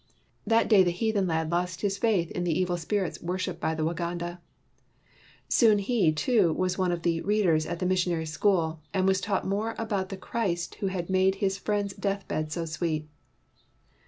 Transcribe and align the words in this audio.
That 0.47 0.67
day 0.67 0.81
the 0.81 0.89
heathen 0.89 1.27
lad 1.27 1.51
lost 1.51 1.81
his 1.81 1.99
faith 1.99 2.31
in 2.31 2.43
the 2.43 2.59
evil 2.59 2.75
spirits 2.75 3.21
worshiped 3.21 3.59
by 3.61 3.75
the 3.75 3.83
Waganda. 3.83 4.39
Soon 5.47 5.77
he, 5.77 6.11
too, 6.11 6.51
was 6.53 6.75
one 6.75 6.91
of 6.91 7.03
the 7.03 7.21
"readers" 7.21 7.67
at 7.67 7.77
the 7.77 7.85
missionaries' 7.85 8.31
school 8.31 8.81
and 8.95 9.05
was 9.05 9.21
taught 9.21 9.45
more 9.45 9.75
about 9.77 10.09
the 10.09 10.17
Christ 10.17 10.73
who 10.79 10.87
had 10.87 11.07
made 11.11 11.35
his 11.35 11.59
friend's 11.59 11.93
death 11.93 12.27
bed 12.27 12.51
so 12.51 12.65
sweet. 12.65 13.07